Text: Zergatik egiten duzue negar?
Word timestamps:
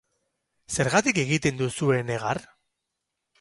Zergatik 0.77 1.19
egiten 1.25 1.59
duzue 1.61 2.01
negar? 2.09 2.43